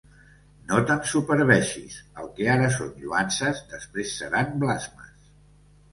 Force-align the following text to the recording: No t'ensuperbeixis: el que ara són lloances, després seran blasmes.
No 0.71 0.79
t'ensuperbeixis: 0.91 1.99
el 2.23 2.31
que 2.39 2.49
ara 2.55 2.71
són 2.79 2.89
lloances, 3.03 3.61
després 3.75 4.19
seran 4.23 4.53
blasmes. 4.65 5.33